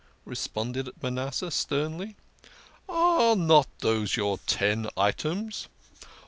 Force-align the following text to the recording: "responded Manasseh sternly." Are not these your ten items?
"responded 0.25 0.89
Manasseh 1.03 1.51
sternly." 1.51 2.15
Are 2.89 3.35
not 3.35 3.67
these 3.81 4.17
your 4.17 4.39
ten 4.47 4.89
items? 4.97 5.67